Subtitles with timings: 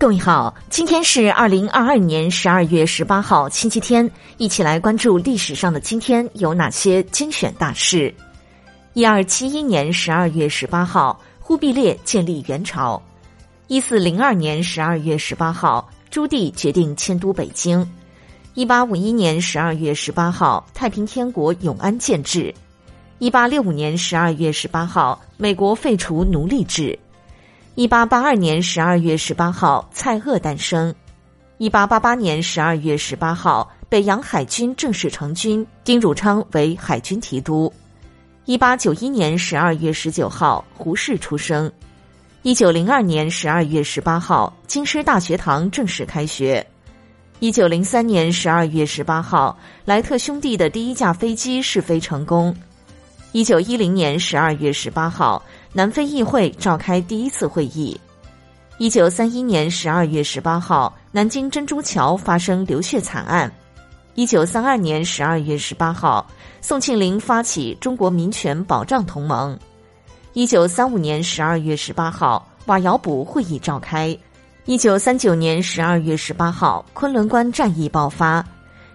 [0.00, 8.12] 各位好，今天是二零二二年十二月十八号，星期天，一起来关注历史上的今天有哪些精选大事。
[8.94, 12.98] 一二七一年十二月十八号，忽必烈建立元朝；
[13.66, 17.84] 一四零二年十二月十八号，朱棣决定迁都北京；
[18.54, 22.50] 一八五一年十二月十八号，太平天国永安建制；
[23.18, 26.98] 一八六五年十二月十八号，美国废除奴隶制。
[27.80, 30.92] 一八八二年十二月十八号，蔡锷诞生；
[31.56, 37.72] 一八八八年十二月十八号，北洋海军正式成军，丁汝昌为海军提督；
[38.44, 41.70] 一八九一年十二月十九号，胡适出生；
[42.42, 46.62] 一九零二年十二月十八号，京师大学堂正式开学；
[47.38, 52.52] 一九零三年十二月十八号，莱特兄弟的第一架飞机试飞成功；
[53.32, 55.42] 一九一零年十二月十八号。
[55.72, 57.98] 南非议会召开第一次会议。
[58.78, 63.50] 一九三一年十二月十八号，南京珍珠桥发生流血惨案。
[64.16, 66.26] 一九三二年十二月十八号，
[66.60, 69.56] 宋庆龄发起中国民权保障同盟。
[70.32, 74.16] 一九三五年十二月十八号，瓦窑堡会议召开。
[74.64, 78.44] 一九三九年十二月十八号，昆仑关战役爆发。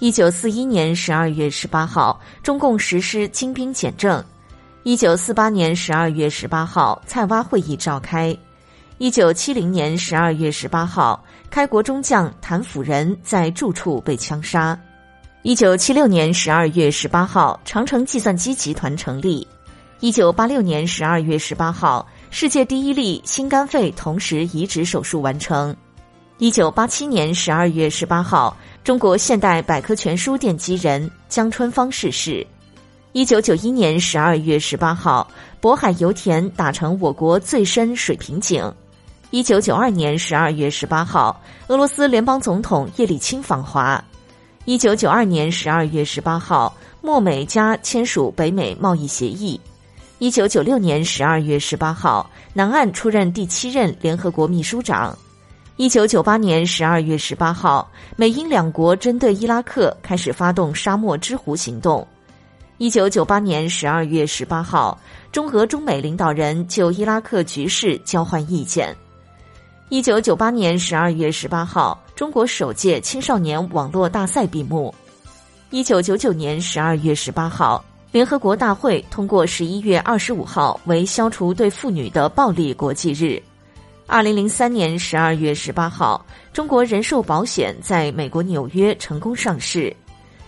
[0.00, 4.24] 一九四一年十二月十八号，中共实施精兵简政。
[4.82, 8.34] 一九四八年十二月十八号，蔡洼会议召开。
[8.96, 14.78] 一九七零年十二月十八号，开国中将谭辅仁在住处被枪杀。
[15.42, 19.46] 一九七六年十二月十八号，长城计算机集团成立。
[20.00, 25.76] 一九八六年十二月十八号，世界第一例心肝肺同时移植手术完成。
[26.40, 32.46] 一九八七年十二月十八号，中国现代百科全书奠基人江春芳逝世。
[33.12, 38.72] 一九九一年十二月十八号，渤海油田打成我国最深水平井。
[39.28, 41.38] 一九九二年十二月十八号，
[41.68, 44.02] 俄罗斯联邦总统叶利钦访华。
[44.64, 49.60] 一九九二年十二月十八号，墨美加签署北美贸易协议。
[50.18, 55.14] 一九九六年十二月十八号，南岸出任第七任联合国秘书长。
[55.80, 62.06] 一九九八年十二月十八号，美英两国针对伊拉克开始发动沙漠之狐行动。
[62.76, 65.00] 一九九八年十二月十八号，
[65.32, 68.94] 中俄中美领导人就伊拉克局势交换意见。
[69.88, 74.94] 一九九八年十二月十八号，中国首届青少年网络大赛闭幕。
[75.70, 83.42] 一九九九年十二月十八号，联合国大会通过十一月二十五号为消除对妇女的暴力国际日。
[84.12, 89.94] 二零零三年十二月十八号，中国人寿保险在美国纽约成功上市。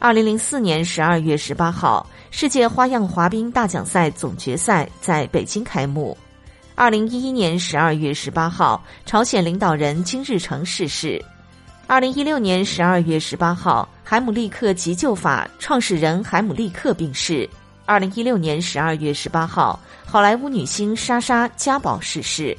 [0.00, 6.18] 二零零四年十二月十八号，世界花样滑冰大奖赛总决赛在北京开幕。
[6.74, 11.24] 二零一一年十二月十八号，朝鲜领导人金日成逝世。
[11.86, 17.48] 二零一六年十二月十八号，海姆立克急救法创始人海姆立克病逝。
[17.86, 22.58] 二零一六年十二月十八号，好莱坞女星莎莎嘉宝逝世。